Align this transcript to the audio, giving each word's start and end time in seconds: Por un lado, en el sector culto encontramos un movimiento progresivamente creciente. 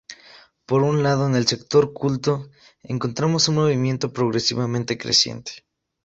Por 0.65 0.81
un 0.81 1.03
lado, 1.03 1.27
en 1.27 1.35
el 1.35 1.45
sector 1.45 1.93
culto 1.93 2.49
encontramos 2.81 3.47
un 3.49 3.53
movimiento 3.53 4.11
progresivamente 4.11 4.97
creciente. 4.97 5.63